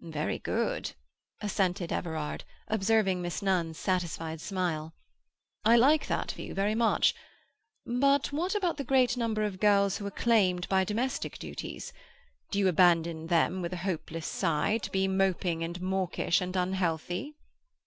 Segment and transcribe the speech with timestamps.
[0.00, 0.92] "Very good,"
[1.42, 4.94] assented Everard, observing Miss Nunn's satisfied smile.
[5.62, 7.14] "I like that view very much.
[7.84, 11.92] But what about the great number of girls who are claimed by domestic duties?
[12.50, 17.36] Do you abandon them, with a helpless sigh, to be moping and mawkish and unhealthy?"